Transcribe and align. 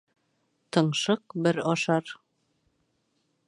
Тыңшыҡ 0.77 1.37
бер 1.47 1.61
ашар. 1.73 2.17